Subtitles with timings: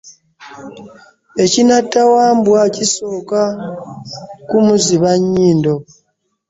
[1.43, 3.41] Ekinatta wambwa kisooka
[4.47, 5.75] kimuziba nnyindo.